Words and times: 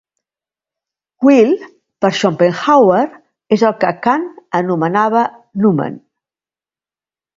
Will, 1.27 1.51
per 2.05 2.11
Schopenhauer, 2.21 3.03
és 3.57 3.67
el 3.69 3.75
que 3.85 3.93
Kant 4.07 4.27
anomenava 4.61 5.27
noümen. 5.67 6.01